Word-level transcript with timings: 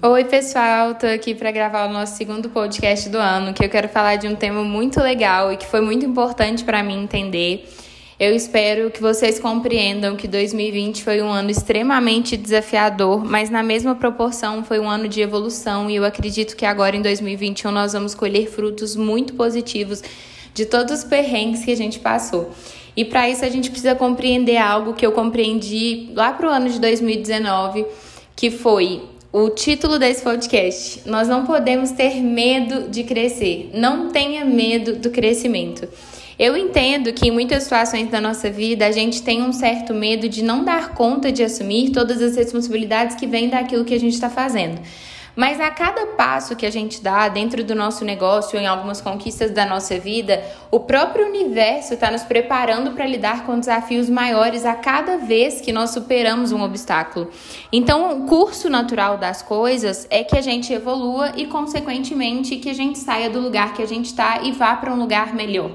Oi, 0.00 0.24
pessoal, 0.26 0.94
tô 0.94 1.08
aqui 1.08 1.34
para 1.34 1.50
gravar 1.50 1.88
o 1.88 1.92
nosso 1.92 2.16
segundo 2.16 2.48
podcast 2.48 3.08
do 3.08 3.18
ano, 3.18 3.52
que 3.52 3.64
eu 3.64 3.68
quero 3.68 3.88
falar 3.88 4.14
de 4.14 4.28
um 4.28 4.36
tema 4.36 4.62
muito 4.62 5.00
legal 5.00 5.52
e 5.52 5.56
que 5.56 5.66
foi 5.66 5.80
muito 5.80 6.06
importante 6.06 6.62
para 6.62 6.84
mim 6.84 7.02
entender. 7.02 7.68
Eu 8.18 8.32
espero 8.32 8.92
que 8.92 9.02
vocês 9.02 9.40
compreendam 9.40 10.14
que 10.14 10.28
2020 10.28 11.02
foi 11.02 11.20
um 11.20 11.28
ano 11.28 11.50
extremamente 11.50 12.36
desafiador, 12.36 13.24
mas 13.24 13.50
na 13.50 13.60
mesma 13.60 13.96
proporção 13.96 14.62
foi 14.62 14.78
um 14.78 14.88
ano 14.88 15.08
de 15.08 15.20
evolução 15.20 15.90
e 15.90 15.96
eu 15.96 16.04
acredito 16.04 16.56
que 16.56 16.64
agora 16.64 16.94
em 16.94 17.02
2021 17.02 17.72
nós 17.72 17.92
vamos 17.92 18.14
colher 18.14 18.48
frutos 18.48 18.94
muito 18.94 19.34
positivos 19.34 20.00
de 20.54 20.64
todos 20.64 21.00
os 21.00 21.04
perrengues 21.04 21.64
que 21.64 21.72
a 21.72 21.76
gente 21.76 21.98
passou. 21.98 22.52
E 22.96 23.04
para 23.04 23.28
isso 23.28 23.44
a 23.44 23.48
gente 23.48 23.68
precisa 23.68 23.96
compreender 23.96 24.58
algo 24.58 24.94
que 24.94 25.04
eu 25.04 25.10
compreendi 25.10 26.12
lá 26.14 26.32
pro 26.32 26.48
ano 26.48 26.70
de 26.70 26.78
2019, 26.78 27.84
que 28.36 28.48
foi 28.48 29.17
o 29.44 29.50
título 29.50 30.00
desse 30.00 30.22
podcast. 30.22 31.02
Nós 31.06 31.28
não 31.28 31.46
podemos 31.46 31.92
ter 31.92 32.20
medo 32.20 32.90
de 32.90 33.04
crescer. 33.04 33.70
Não 33.72 34.10
tenha 34.10 34.44
medo 34.44 34.96
do 34.96 35.10
crescimento. 35.10 35.88
Eu 36.36 36.56
entendo 36.56 37.12
que 37.12 37.28
em 37.28 37.30
muitas 37.30 37.62
situações 37.62 38.10
da 38.10 38.20
nossa 38.20 38.50
vida 38.50 38.86
a 38.86 38.90
gente 38.90 39.22
tem 39.22 39.42
um 39.42 39.52
certo 39.52 39.94
medo 39.94 40.28
de 40.28 40.42
não 40.42 40.64
dar 40.64 40.92
conta 40.94 41.30
de 41.30 41.44
assumir 41.44 41.90
todas 41.90 42.20
as 42.20 42.36
responsabilidades 42.36 43.16
que 43.16 43.26
vêm 43.26 43.48
daquilo 43.48 43.84
que 43.84 43.94
a 43.94 44.00
gente 44.00 44.14
está 44.14 44.28
fazendo. 44.28 44.80
Mas 45.36 45.60
a 45.60 45.70
cada 45.70 46.06
passo 46.08 46.56
que 46.56 46.66
a 46.66 46.70
gente 46.70 47.02
dá 47.02 47.28
dentro 47.28 47.62
do 47.62 47.74
nosso 47.74 48.04
negócio, 48.04 48.58
em 48.58 48.66
algumas 48.66 49.00
conquistas 49.00 49.50
da 49.50 49.64
nossa 49.64 49.98
vida, 49.98 50.42
o 50.70 50.80
próprio 50.80 51.26
universo 51.26 51.94
está 51.94 52.10
nos 52.10 52.22
preparando 52.22 52.92
para 52.92 53.06
lidar 53.06 53.46
com 53.46 53.58
desafios 53.58 54.08
maiores 54.08 54.64
a 54.64 54.74
cada 54.74 55.16
vez 55.18 55.60
que 55.60 55.72
nós 55.72 55.90
superamos 55.90 56.52
um 56.52 56.62
obstáculo. 56.62 57.30
Então, 57.72 58.24
o 58.24 58.26
curso 58.26 58.68
natural 58.68 59.16
das 59.16 59.42
coisas 59.42 60.06
é 60.10 60.24
que 60.24 60.36
a 60.36 60.42
gente 60.42 60.72
evolua 60.72 61.32
e, 61.36 61.46
consequentemente, 61.46 62.56
que 62.56 62.70
a 62.70 62.74
gente 62.74 62.98
saia 62.98 63.30
do 63.30 63.40
lugar 63.40 63.74
que 63.74 63.82
a 63.82 63.86
gente 63.86 64.06
está 64.06 64.42
e 64.42 64.52
vá 64.52 64.74
para 64.76 64.92
um 64.92 64.98
lugar 64.98 65.34
melhor. 65.34 65.70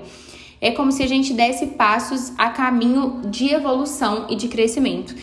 É 0.60 0.72
como 0.72 0.94
se 0.94 1.04
a 1.04 1.08
gente 1.08 1.34
desse 1.34 1.68
passos 1.68 2.32
a 2.38 2.50
caminho 2.50 3.22
de 3.26 3.54
evolução 3.54 4.28
e 4.30 4.36
de 4.36 4.48
crescimento. 4.48 5.14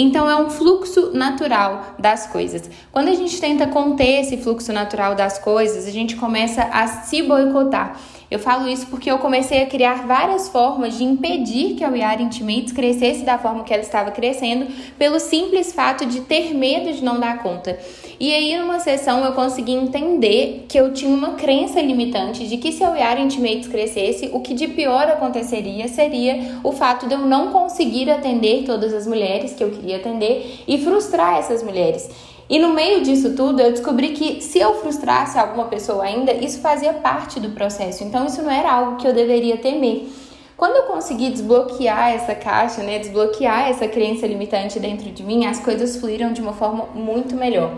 Então 0.00 0.30
é 0.30 0.36
um 0.36 0.48
fluxo 0.48 1.10
natural 1.12 1.96
das 1.98 2.28
coisas. 2.28 2.70
Quando 2.92 3.08
a 3.08 3.14
gente 3.14 3.40
tenta 3.40 3.66
conter 3.66 4.20
esse 4.20 4.36
fluxo 4.36 4.72
natural 4.72 5.16
das 5.16 5.40
coisas, 5.40 5.88
a 5.88 5.90
gente 5.90 6.14
começa 6.14 6.62
a 6.62 6.86
se 6.86 7.20
boicotar. 7.20 7.98
Eu 8.30 8.38
falo 8.38 8.68
isso 8.68 8.86
porque 8.88 9.10
eu 9.10 9.18
comecei 9.18 9.62
a 9.62 9.66
criar 9.66 10.06
várias 10.06 10.50
formas 10.50 10.98
de 10.98 11.04
impedir 11.04 11.74
que 11.74 11.82
a 11.82 11.88
Are 11.88 12.22
Intimates 12.22 12.72
crescesse 12.72 13.24
da 13.24 13.38
forma 13.38 13.64
que 13.64 13.72
ela 13.72 13.82
estava 13.82 14.10
crescendo, 14.10 14.66
pelo 14.98 15.18
simples 15.18 15.72
fato 15.72 16.04
de 16.04 16.20
ter 16.20 16.52
medo 16.52 16.92
de 16.92 17.02
não 17.02 17.18
dar 17.18 17.42
conta. 17.42 17.78
E 18.20 18.34
aí, 18.34 18.58
numa 18.58 18.80
sessão, 18.80 19.24
eu 19.24 19.32
consegui 19.32 19.72
entender 19.72 20.66
que 20.68 20.78
eu 20.78 20.92
tinha 20.92 21.14
uma 21.14 21.34
crença 21.34 21.80
limitante 21.80 22.46
de 22.46 22.58
que 22.58 22.70
se 22.70 22.84
a 22.84 22.90
Are 22.90 23.22
Intimates 23.22 23.66
crescesse, 23.66 24.28
o 24.32 24.40
que 24.40 24.52
de 24.52 24.68
pior 24.68 25.08
aconteceria 25.08 25.88
seria 25.88 26.60
o 26.62 26.72
fato 26.72 27.06
de 27.06 27.14
eu 27.14 27.20
não 27.20 27.50
conseguir 27.50 28.10
atender 28.10 28.64
todas 28.64 28.92
as 28.92 29.06
mulheres 29.06 29.54
que 29.54 29.64
eu 29.64 29.70
queria 29.70 29.96
atender 29.96 30.64
e 30.68 30.76
frustrar 30.76 31.38
essas 31.38 31.62
mulheres. 31.62 32.10
E 32.48 32.58
no 32.58 32.72
meio 32.72 33.02
disso 33.02 33.34
tudo, 33.34 33.60
eu 33.60 33.72
descobri 33.72 34.10
que 34.10 34.40
se 34.40 34.58
eu 34.58 34.74
frustrasse 34.80 35.38
alguma 35.38 35.66
pessoa 35.66 36.04
ainda, 36.04 36.32
isso 36.32 36.60
fazia 36.60 36.94
parte 36.94 37.38
do 37.38 37.50
processo. 37.50 38.02
Então, 38.02 38.24
isso 38.26 38.40
não 38.40 38.50
era 38.50 38.72
algo 38.72 38.96
que 38.96 39.06
eu 39.06 39.12
deveria 39.12 39.58
temer. 39.58 40.08
Quando 40.56 40.76
eu 40.76 40.82
consegui 40.84 41.30
desbloquear 41.30 42.10
essa 42.10 42.34
caixa, 42.34 42.82
né, 42.82 42.98
desbloquear 42.98 43.68
essa 43.68 43.86
crença 43.86 44.26
limitante 44.26 44.80
dentro 44.80 45.10
de 45.10 45.22
mim, 45.22 45.46
as 45.46 45.60
coisas 45.60 45.96
fluíram 45.96 46.32
de 46.32 46.40
uma 46.40 46.52
forma 46.52 46.86
muito 46.94 47.36
melhor. 47.36 47.74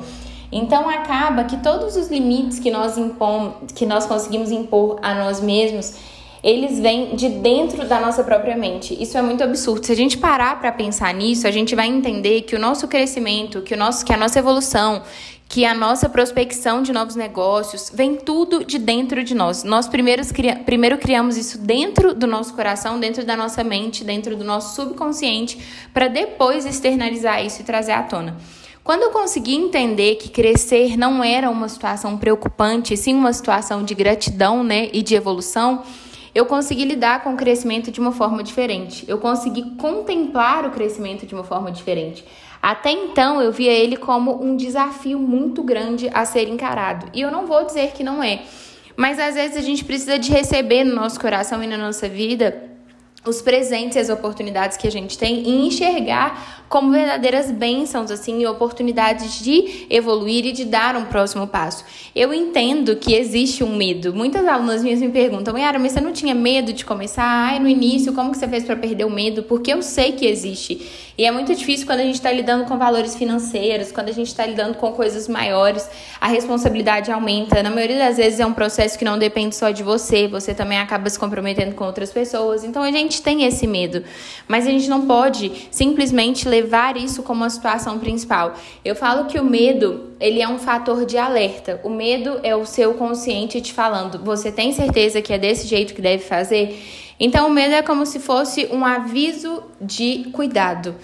Então 0.52 0.88
acaba 0.88 1.44
que 1.44 1.58
todos 1.58 1.94
os 1.96 2.08
limites 2.08 2.58
que 2.58 2.70
nós 2.70 2.96
impomos, 2.96 3.72
que 3.74 3.84
nós 3.84 4.06
conseguimos 4.06 4.50
impor 4.50 4.98
a 5.02 5.14
nós 5.14 5.40
mesmos, 5.40 5.94
eles 6.42 6.78
vêm 6.78 7.14
de 7.14 7.28
dentro 7.28 7.86
da 7.86 8.00
nossa 8.00 8.24
própria 8.24 8.56
mente. 8.56 8.96
Isso 9.00 9.16
é 9.16 9.22
muito 9.22 9.44
absurdo. 9.44 9.84
Se 9.84 9.92
a 9.92 9.96
gente 9.96 10.16
parar 10.16 10.58
para 10.58 10.72
pensar 10.72 11.12
nisso, 11.12 11.46
a 11.46 11.50
gente 11.50 11.74
vai 11.74 11.86
entender 11.86 12.42
que 12.42 12.56
o 12.56 12.58
nosso 12.58 12.88
crescimento, 12.88 13.60
que 13.62 13.74
o 13.74 13.76
nosso, 13.76 14.04
que 14.04 14.12
a 14.12 14.16
nossa 14.16 14.38
evolução, 14.38 15.02
que 15.50 15.64
a 15.64 15.74
nossa 15.74 16.08
prospecção 16.08 16.80
de 16.80 16.92
novos 16.92 17.16
negócios 17.16 17.90
vem 17.92 18.14
tudo 18.14 18.64
de 18.64 18.78
dentro 18.78 19.22
de 19.24 19.34
nós. 19.34 19.64
Nós 19.64 19.88
primeiros, 19.88 20.32
primeiro 20.64 20.96
criamos 20.96 21.36
isso 21.36 21.58
dentro 21.58 22.14
do 22.14 22.26
nosso 22.26 22.54
coração, 22.54 23.00
dentro 23.00 23.26
da 23.26 23.36
nossa 23.36 23.64
mente, 23.64 24.04
dentro 24.04 24.36
do 24.36 24.44
nosso 24.44 24.76
subconsciente, 24.76 25.58
para 25.92 26.06
depois 26.06 26.64
externalizar 26.64 27.44
isso 27.44 27.60
e 27.60 27.64
trazer 27.64 27.92
à 27.92 28.02
tona. 28.02 28.36
Quando 28.82 29.02
eu 29.02 29.10
consegui 29.10 29.56
entender 29.56 30.14
que 30.14 30.30
crescer 30.30 30.96
não 30.96 31.22
era 31.22 31.50
uma 31.50 31.68
situação 31.68 32.16
preocupante, 32.16 32.96
sim 32.96 33.14
uma 33.14 33.32
situação 33.32 33.84
de 33.84 33.94
gratidão 33.94 34.64
né, 34.64 34.88
e 34.92 35.02
de 35.02 35.14
evolução, 35.14 35.82
eu 36.34 36.46
consegui 36.46 36.84
lidar 36.84 37.22
com 37.22 37.34
o 37.34 37.36
crescimento 37.36 37.90
de 37.90 38.00
uma 38.00 38.12
forma 38.12 38.42
diferente. 38.42 39.04
Eu 39.08 39.18
consegui 39.18 39.76
contemplar 39.76 40.64
o 40.64 40.70
crescimento 40.70 41.26
de 41.26 41.34
uma 41.34 41.44
forma 41.44 41.70
diferente. 41.72 42.24
Até 42.62 42.90
então 42.90 43.40
eu 43.40 43.50
via 43.50 43.72
ele 43.72 43.96
como 43.96 44.42
um 44.42 44.56
desafio 44.56 45.18
muito 45.18 45.62
grande 45.62 46.10
a 46.12 46.24
ser 46.24 46.48
encarado. 46.48 47.06
E 47.14 47.20
eu 47.20 47.30
não 47.30 47.46
vou 47.46 47.64
dizer 47.64 47.92
que 47.92 48.04
não 48.04 48.22
é. 48.22 48.42
Mas 48.96 49.18
às 49.18 49.34
vezes 49.34 49.56
a 49.56 49.62
gente 49.62 49.84
precisa 49.84 50.18
de 50.18 50.30
receber 50.30 50.84
no 50.84 50.94
nosso 50.94 51.18
coração 51.18 51.62
e 51.62 51.66
na 51.66 51.78
nossa 51.78 52.08
vida 52.08 52.69
os 53.24 53.42
presentes 53.42 53.96
e 53.96 53.98
as 54.00 54.08
oportunidades 54.08 54.76
que 54.76 54.88
a 54.88 54.90
gente 54.90 55.18
tem 55.18 55.42
e 55.42 55.66
enxergar 55.66 56.64
como 56.70 56.92
verdadeiras 56.92 57.50
bênçãos, 57.50 58.12
assim, 58.12 58.40
e 58.40 58.46
oportunidades 58.46 59.40
de 59.40 59.86
evoluir 59.90 60.46
e 60.46 60.52
de 60.52 60.64
dar 60.64 60.94
um 60.94 61.04
próximo 61.04 61.46
passo. 61.46 61.84
Eu 62.14 62.32
entendo 62.32 62.94
que 62.94 63.12
existe 63.12 63.64
um 63.64 63.74
medo. 63.74 64.14
Muitas 64.14 64.46
alunas 64.46 64.82
minhas 64.82 65.00
me 65.00 65.08
perguntam, 65.08 65.58
Yara, 65.58 65.80
mas 65.80 65.92
você 65.92 66.00
não 66.00 66.12
tinha 66.12 66.32
medo 66.32 66.72
de 66.72 66.84
começar? 66.84 67.24
Ai, 67.24 67.58
no 67.58 67.68
início, 67.68 68.12
como 68.12 68.30
que 68.30 68.38
você 68.38 68.46
fez 68.46 68.64
para 68.64 68.76
perder 68.76 69.04
o 69.04 69.10
medo? 69.10 69.42
Porque 69.42 69.72
eu 69.72 69.82
sei 69.82 70.12
que 70.12 70.24
existe. 70.24 71.10
E 71.18 71.24
é 71.24 71.30
muito 71.32 71.54
difícil 71.54 71.86
quando 71.86 72.00
a 72.00 72.04
gente 72.04 72.14
está 72.14 72.32
lidando 72.32 72.64
com 72.64 72.78
valores 72.78 73.16
financeiros, 73.16 73.90
quando 73.90 74.08
a 74.08 74.12
gente 74.12 74.28
está 74.28 74.46
lidando 74.46 74.74
com 74.78 74.92
coisas 74.92 75.26
maiores, 75.26 75.90
a 76.20 76.28
responsabilidade 76.28 77.10
aumenta. 77.10 77.62
Na 77.64 77.68
maioria 77.68 77.98
das 77.98 78.16
vezes 78.16 78.38
é 78.38 78.46
um 78.46 78.54
processo 78.54 78.96
que 78.96 79.04
não 79.04 79.18
depende 79.18 79.56
só 79.56 79.70
de 79.70 79.82
você, 79.82 80.28
você 80.28 80.54
também 80.54 80.78
acaba 80.78 81.10
se 81.10 81.18
comprometendo 81.18 81.74
com 81.74 81.84
outras 81.84 82.12
pessoas. 82.12 82.62
Então 82.62 82.82
a 82.82 82.90
gente 82.92 83.09
tem 83.18 83.44
esse 83.44 83.66
medo. 83.66 84.04
Mas 84.46 84.66
a 84.66 84.70
gente 84.70 84.88
não 84.88 85.06
pode 85.06 85.68
simplesmente 85.70 86.48
levar 86.48 86.60
levar 86.60 86.96
isso 86.96 87.22
como 87.22 87.44
a 87.44 87.50
situação 87.50 87.98
principal. 87.98 88.54
Eu 88.84 88.94
falo 88.94 89.26
que 89.26 89.38
o 89.38 89.44
medo, 89.44 90.12
ele 90.20 90.40
é 90.40 90.48
um 90.48 90.58
fator 90.58 91.04
de 91.04 91.16
alerta. 91.16 91.80
O 91.82 91.90
medo 91.90 92.38
é 92.42 92.54
o 92.54 92.64
seu 92.64 92.94
consciente 92.94 93.60
te 93.60 93.72
falando: 93.72 94.22
"Você 94.24 94.52
tem 94.52 94.72
certeza 94.72 95.22
que 95.22 95.32
é 95.32 95.38
desse 95.38 95.66
jeito 95.66 95.94
que 95.94 96.02
deve 96.02 96.22
fazer?" 96.22 96.78
Então 97.18 97.46
o 97.46 97.50
medo 97.50 97.74
é 97.74 97.82
como 97.82 98.06
se 98.06 98.18
fosse 98.18 98.66
um 98.72 98.84
aviso 98.84 99.62
de 99.80 100.30
cuidado. 100.32 100.94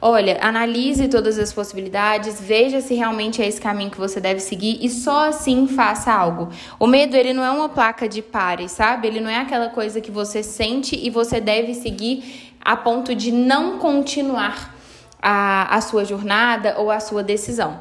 Olha, 0.00 0.38
analise 0.42 1.08
todas 1.08 1.38
as 1.38 1.52
possibilidades, 1.52 2.38
veja 2.38 2.82
se 2.82 2.94
realmente 2.94 3.40
é 3.40 3.48
esse 3.48 3.60
caminho 3.60 3.90
que 3.90 3.98
você 3.98 4.20
deve 4.20 4.40
seguir 4.40 4.78
e 4.82 4.90
só 4.90 5.28
assim 5.28 5.66
faça 5.66 6.12
algo. 6.12 6.50
O 6.78 6.86
medo, 6.86 7.16
ele 7.16 7.32
não 7.32 7.42
é 7.42 7.50
uma 7.50 7.68
placa 7.68 8.06
de 8.06 8.20
pare, 8.20 8.68
sabe? 8.68 9.08
Ele 9.08 9.20
não 9.20 9.30
é 9.30 9.38
aquela 9.38 9.70
coisa 9.70 10.00
que 10.00 10.10
você 10.10 10.42
sente 10.42 10.94
e 10.94 11.08
você 11.08 11.40
deve 11.40 11.72
seguir 11.72 12.52
a 12.60 12.76
ponto 12.76 13.14
de 13.14 13.32
não 13.32 13.78
continuar 13.78 14.74
a, 15.20 15.74
a 15.74 15.80
sua 15.80 16.04
jornada 16.04 16.74
ou 16.78 16.90
a 16.90 17.00
sua 17.00 17.22
decisão. 17.22 17.80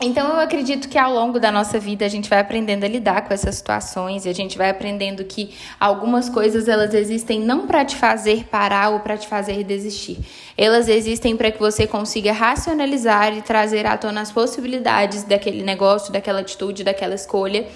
Então, 0.00 0.28
eu 0.28 0.38
acredito 0.38 0.88
que 0.88 0.96
ao 0.96 1.12
longo 1.12 1.40
da 1.40 1.50
nossa 1.50 1.76
vida 1.78 2.06
a 2.06 2.08
gente 2.08 2.30
vai 2.30 2.38
aprendendo 2.38 2.84
a 2.84 2.88
lidar 2.88 3.26
com 3.26 3.34
essas 3.34 3.56
situações 3.56 4.24
e 4.24 4.28
a 4.28 4.32
gente 4.32 4.56
vai 4.56 4.70
aprendendo 4.70 5.24
que 5.24 5.50
algumas 5.78 6.28
coisas 6.28 6.68
elas 6.68 6.94
existem 6.94 7.40
não 7.40 7.66
para 7.66 7.84
te 7.84 7.96
fazer 7.96 8.44
parar 8.44 8.90
ou 8.90 9.00
para 9.00 9.16
te 9.16 9.26
fazer 9.26 9.64
desistir. 9.64 10.18
Elas 10.56 10.88
existem 10.88 11.36
para 11.36 11.50
que 11.50 11.58
você 11.58 11.84
consiga 11.84 12.32
racionalizar 12.32 13.36
e 13.36 13.42
trazer 13.42 13.86
à 13.86 13.98
tona 13.98 14.20
as 14.20 14.30
possibilidades 14.30 15.24
daquele 15.24 15.64
negócio, 15.64 16.12
daquela 16.12 16.40
atitude, 16.40 16.84
daquela 16.84 17.16
escolha 17.16 17.66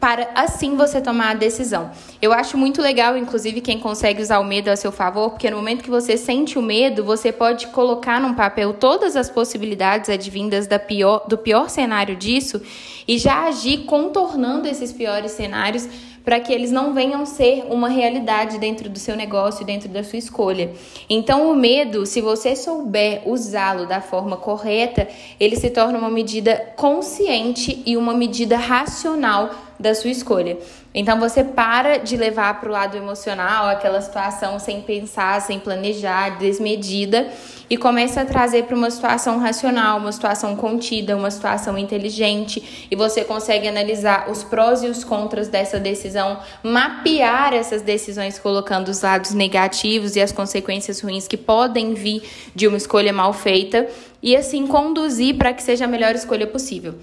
para 0.00 0.28
assim 0.34 0.76
você 0.76 1.00
tomar 1.00 1.30
a 1.30 1.34
decisão. 1.34 1.90
Eu 2.20 2.32
acho 2.32 2.56
muito 2.56 2.80
legal, 2.80 3.16
inclusive, 3.16 3.60
quem 3.60 3.78
consegue 3.78 4.22
usar 4.22 4.38
o 4.38 4.44
medo 4.44 4.68
a 4.68 4.76
seu 4.76 4.92
favor, 4.92 5.30
porque 5.30 5.50
no 5.50 5.56
momento 5.56 5.82
que 5.82 5.90
você 5.90 6.16
sente 6.16 6.58
o 6.58 6.62
medo, 6.62 7.04
você 7.04 7.32
pode 7.32 7.68
colocar 7.68 8.20
num 8.20 8.34
papel 8.34 8.74
todas 8.74 9.16
as 9.16 9.30
possibilidades 9.30 10.10
advindas 10.10 10.66
da 10.66 10.78
pior, 10.78 11.24
do 11.28 11.38
pior 11.38 11.68
cenário 11.68 12.16
disso 12.16 12.60
e 13.06 13.18
já 13.18 13.44
agir 13.44 13.84
contornando 13.84 14.68
esses 14.68 14.92
piores 14.92 15.32
cenários 15.32 15.88
para 16.24 16.40
que 16.40 16.52
eles 16.52 16.70
não 16.70 16.94
venham 16.94 17.26
ser 17.26 17.64
uma 17.68 17.88
realidade 17.88 18.58
dentro 18.58 18.88
do 18.88 18.98
seu 18.98 19.16
negócio, 19.16 19.64
dentro 19.64 19.88
da 19.88 20.04
sua 20.04 20.18
escolha. 20.18 20.72
Então, 21.08 21.50
o 21.50 21.56
medo, 21.56 22.06
se 22.06 22.20
você 22.20 22.54
souber 22.54 23.22
usá-lo 23.26 23.86
da 23.86 24.00
forma 24.00 24.36
correta, 24.36 25.08
ele 25.38 25.56
se 25.56 25.70
torna 25.70 25.98
uma 25.98 26.10
medida 26.10 26.72
consciente 26.76 27.82
e 27.84 27.96
uma 27.96 28.14
medida 28.14 28.56
racional 28.56 29.50
da 29.82 29.94
sua 29.94 30.10
escolha. 30.10 30.56
Então 30.94 31.18
você 31.18 31.42
para 31.42 31.96
de 31.98 32.16
levar 32.16 32.60
para 32.60 32.68
o 32.68 32.72
lado 32.72 32.96
emocional 32.96 33.66
aquela 33.66 34.00
situação 34.00 34.58
sem 34.58 34.80
pensar, 34.80 35.40
sem 35.40 35.58
planejar, 35.58 36.38
desmedida 36.38 37.28
e 37.68 37.76
começa 37.76 38.20
a 38.20 38.24
trazer 38.24 38.64
para 38.64 38.76
uma 38.76 38.90
situação 38.90 39.38
racional, 39.38 39.98
uma 39.98 40.12
situação 40.12 40.54
contida, 40.54 41.16
uma 41.16 41.30
situação 41.30 41.76
inteligente 41.76 42.86
e 42.90 42.94
você 42.94 43.24
consegue 43.24 43.66
analisar 43.66 44.30
os 44.30 44.44
prós 44.44 44.82
e 44.82 44.86
os 44.86 45.02
contras 45.02 45.48
dessa 45.48 45.80
decisão, 45.80 46.38
mapear 46.62 47.52
essas 47.52 47.82
decisões 47.82 48.38
colocando 48.38 48.88
os 48.88 49.02
lados 49.02 49.32
negativos 49.32 50.14
e 50.14 50.20
as 50.20 50.30
consequências 50.30 51.00
ruins 51.00 51.26
que 51.26 51.36
podem 51.36 51.94
vir 51.94 52.22
de 52.54 52.68
uma 52.68 52.76
escolha 52.76 53.12
mal 53.12 53.32
feita 53.32 53.88
e 54.22 54.36
assim 54.36 54.66
conduzir 54.66 55.36
para 55.36 55.52
que 55.52 55.62
seja 55.62 55.86
a 55.86 55.88
melhor 55.88 56.14
escolha 56.14 56.46
possível. 56.46 56.94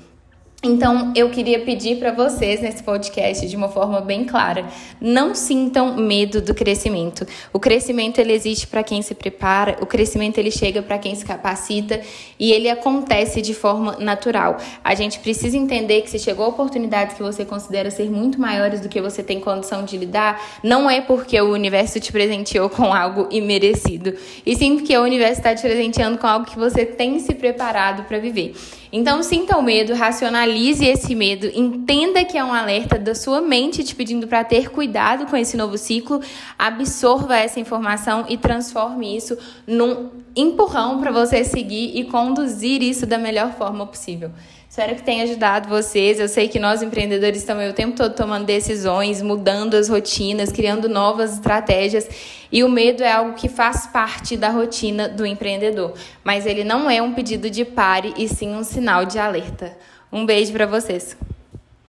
Então, 0.61 1.13
eu 1.15 1.29
queria 1.29 1.61
pedir 1.61 1.99
para 1.99 2.11
vocês 2.11 2.59
nesse 2.59 2.83
podcast 2.83 3.47
de 3.47 3.55
uma 3.55 3.69
forma 3.69 4.01
bem 4.01 4.25
clara, 4.25 4.67
não 4.99 5.33
sintam 5.33 5.95
medo 5.95 6.41
do 6.41 6.53
crescimento. 6.53 7.25
O 7.53 7.59
crescimento 7.61 8.19
ele 8.19 8.33
existe 8.33 8.67
para 8.67 8.83
quem 8.83 9.01
se 9.01 9.15
prepara, 9.15 9.77
o 9.79 9.85
crescimento 9.85 10.37
ele 10.37 10.51
chega 10.51 10.81
para 10.81 10.97
quem 10.97 11.15
se 11.15 11.23
capacita 11.23 12.01
e 12.37 12.51
ele 12.51 12.69
acontece 12.69 13.41
de 13.41 13.53
forma 13.53 13.95
natural. 13.99 14.57
A 14.83 14.93
gente 14.95 15.19
precisa 15.19 15.55
entender 15.55 16.01
que 16.01 16.09
se 16.09 16.19
chegou 16.19 16.43
a 16.43 16.49
oportunidades 16.49 17.15
que 17.15 17.23
você 17.23 17.45
considera 17.45 17.89
ser 17.89 18.11
muito 18.11 18.37
maiores 18.37 18.81
do 18.81 18.89
que 18.89 18.99
você 18.99 19.23
tem 19.23 19.39
condição 19.39 19.85
de 19.85 19.95
lidar, 19.95 20.43
não 20.61 20.89
é 20.89 20.99
porque 20.99 21.39
o 21.39 21.53
universo 21.53 22.01
te 22.01 22.11
presenteou 22.11 22.69
com 22.69 22.93
algo 22.93 23.29
imerecido, 23.31 24.13
e 24.45 24.57
sim 24.57 24.75
porque 24.75 24.97
o 24.97 25.03
universo 25.03 25.39
está 25.39 25.55
te 25.55 25.61
presenteando 25.61 26.17
com 26.17 26.27
algo 26.27 26.45
que 26.45 26.59
você 26.59 26.85
tem 26.85 27.17
se 27.19 27.33
preparado 27.33 28.03
para 28.03 28.19
viver. 28.19 28.53
Então, 28.91 29.21
sinta 29.21 29.55
o 29.55 29.61
medo, 29.61 29.93
racionalize 29.93 30.48
esse 30.49 31.13
medo, 31.15 31.49
entenda 31.53 32.23
que 32.25 32.37
é 32.37 32.43
um 32.43 32.53
alerta 32.53 32.97
da 32.97 33.13
sua 33.13 33.41
mente 33.41 33.83
te 33.83 33.95
pedindo 33.95 34.27
para 34.27 34.43
ter 34.43 34.69
cuidado 34.69 35.25
com 35.25 35.35
esse 35.35 35.55
novo 35.55 35.77
ciclo, 35.77 36.21
absorva 36.57 37.37
essa 37.37 37.59
informação 37.59 38.25
e 38.29 38.37
transforme 38.37 39.15
isso 39.15 39.37
num 39.67 40.09
empurrão 40.35 40.99
para 40.99 41.11
você 41.11 41.43
seguir 41.43 41.97
e 41.97 42.05
conduzir 42.05 42.81
isso 42.81 43.05
da 43.05 43.17
melhor 43.17 43.53
forma 43.53 43.85
possível. 43.85 44.31
Espero 44.69 44.95
que 44.95 45.01
tenha 45.01 45.23
ajudado 45.23 45.67
vocês. 45.67 46.19
Eu 46.19 46.29
sei 46.29 46.47
que 46.47 46.59
nós 46.59 46.83
empreendedores 46.83 47.39
estamos 47.39 47.67
o 47.67 47.73
tempo 47.73 47.97
todo 47.97 48.13
tomando 48.13 48.45
decisões, 48.45 49.19
mudando 49.19 49.73
as 49.73 49.89
rotinas, 49.89 50.51
criando 50.51 50.87
novas 50.87 51.33
estratégias. 51.33 52.07
E 52.51 52.63
o 52.63 52.69
medo 52.69 53.03
é 53.03 53.11
algo 53.11 53.33
que 53.33 53.49
faz 53.49 53.87
parte 53.87 54.37
da 54.37 54.49
rotina 54.49 55.09
do 55.09 55.25
empreendedor. 55.25 55.95
Mas 56.23 56.45
ele 56.45 56.63
não 56.63 56.87
é 56.87 57.01
um 57.01 57.13
pedido 57.13 57.49
de 57.49 57.65
pare 57.65 58.13
e 58.15 58.29
sim 58.29 58.55
um 58.55 58.63
sinal 58.63 59.05
de 59.05 59.17
alerta. 59.17 59.75
Um 60.11 60.25
beijo 60.25 60.51
para 60.51 60.65
vocês. 60.65 61.15